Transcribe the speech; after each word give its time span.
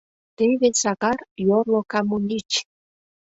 Теве 0.37 0.69
Сакар— 0.81 1.17
йорло 1.47 1.81
камунич. 1.91 2.51